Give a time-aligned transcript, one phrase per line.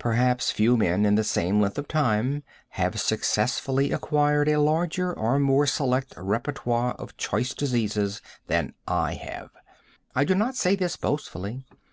[0.00, 5.38] Perhaps few men in the same length of time have successfully acquired a larger or
[5.38, 9.50] more select repertoire of choice diseases than I have.
[10.12, 11.66] I do not say this boastfully.